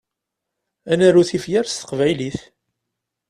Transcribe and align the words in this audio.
Ad 0.91 0.97
naru 0.97 1.23
tifyar 1.29 1.65
s 1.67 1.73
teqbaylit. 1.75 2.39